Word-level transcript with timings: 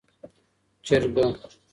چرګه 0.85 1.23
🐓 1.27 1.33